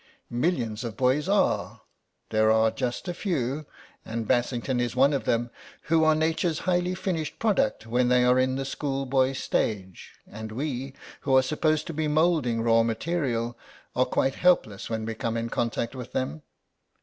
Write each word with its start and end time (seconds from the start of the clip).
"Millions 0.31 0.83
of 0.83 0.97
boys 0.97 1.29
are. 1.29 1.81
There 2.31 2.49
are 2.49 2.71
just 2.71 3.07
a 3.07 3.13
few, 3.13 3.67
and 4.03 4.27
Bassington 4.27 4.79
is 4.79 4.95
one 4.95 5.13
of 5.13 5.25
them, 5.25 5.51
who 5.83 6.03
are 6.03 6.15
Nature's 6.15 6.57
highly 6.61 6.95
finished 6.95 7.37
product 7.37 7.85
when 7.85 8.07
they 8.07 8.23
are 8.23 8.39
in 8.39 8.55
the 8.55 8.65
schoolboy 8.65 9.33
stage, 9.33 10.13
and 10.25 10.51
we, 10.53 10.95
who 11.19 11.37
are 11.37 11.43
supposed 11.43 11.85
to 11.85 11.93
be 11.93 12.07
moulding 12.07 12.61
raw 12.63 12.81
material, 12.81 13.55
are 13.95 14.05
quite 14.05 14.33
helpless 14.33 14.89
when 14.89 15.05
we 15.05 15.13
come 15.13 15.37
in 15.37 15.49
contact 15.49 15.93
with 15.93 16.13
them." 16.13 16.41